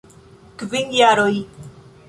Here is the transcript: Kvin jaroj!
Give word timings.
Kvin 0.61 0.89
jaroj! 1.01 1.35